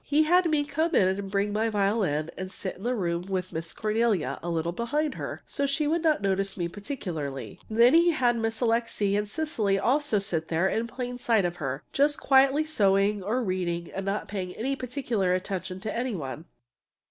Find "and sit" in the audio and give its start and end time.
2.35-2.75